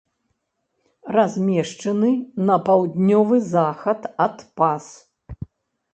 Размешчаны 1.15 2.09
на 2.49 2.55
паўднёвы 2.69 3.37
захад 3.55 4.01
ад 4.29 4.37
пас. 4.61 4.85